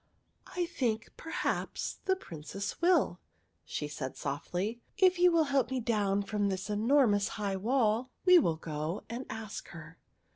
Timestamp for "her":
9.67-9.99